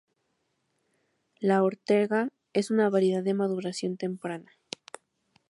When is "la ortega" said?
1.39-2.29